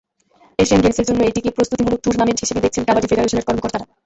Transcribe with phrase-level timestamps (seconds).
[0.59, 3.85] Asian গেমসের জন্য এটিকে প্রস্তুতিমূলক টুর্নামেন্ট হিসেবেই দেখছেন কাবাডি ফেডারেশনের কর্মকর্তারা।